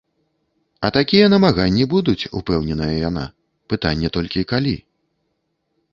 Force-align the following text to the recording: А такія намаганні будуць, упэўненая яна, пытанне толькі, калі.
А 0.87 0.89
такія 0.95 1.25
намаганні 1.33 1.83
будуць, 1.93 2.27
упэўненая 2.41 2.91
яна, 3.09 3.25
пытанне 3.75 4.07
толькі, 4.19 4.47
калі. 4.53 4.75